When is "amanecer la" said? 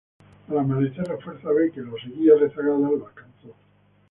0.57-1.17